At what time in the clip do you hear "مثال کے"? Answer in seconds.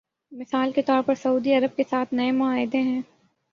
0.31-0.81